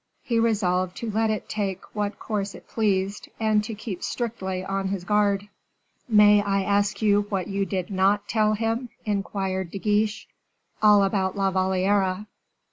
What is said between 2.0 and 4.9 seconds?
course it pleased, and to keep strictly on